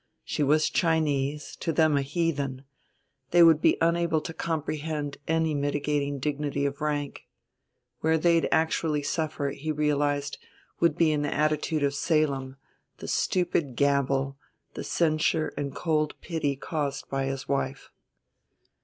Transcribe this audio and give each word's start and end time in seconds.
She 0.23 0.41
was 0.41 0.67
Chinese, 0.71 1.55
to 1.57 1.71
them 1.71 1.95
a 1.95 2.01
heathen: 2.01 2.65
they 3.29 3.43
would 3.43 3.61
be 3.61 3.77
unable 3.79 4.19
to 4.21 4.33
comprehend 4.33 5.17
any 5.27 5.53
mitigating 5.53 6.17
dignity 6.17 6.65
of 6.65 6.81
rank. 6.81 7.27
Where 7.99 8.17
they'd 8.17 8.47
actually 8.51 9.03
suffer, 9.03 9.51
he 9.51 9.71
realized, 9.71 10.39
would 10.79 10.97
be 10.97 11.11
in 11.11 11.21
the 11.21 11.31
attitude 11.31 11.83
of 11.83 11.93
Salem, 11.93 12.55
the 12.97 13.07
stupid 13.07 13.75
gabble, 13.75 14.39
the 14.73 14.83
censure 14.83 15.53
and 15.55 15.75
cold 15.75 16.19
pity 16.19 16.55
caused 16.55 17.07
by 17.11 17.25
his 17.25 17.47
wife. 17.47 17.91